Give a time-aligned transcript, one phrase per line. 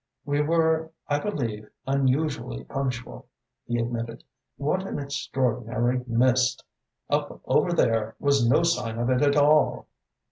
[0.25, 3.27] "We were, I believe, unusually punctual,"
[3.67, 4.23] he admitted.
[4.57, 6.65] "What an extraordinary mist!
[7.11, 9.85] Up over there was no sign of it at all."